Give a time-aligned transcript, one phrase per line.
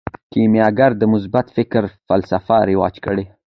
[0.31, 3.25] کیمیاګر د مثبت فکر فلسفه رواج کړه.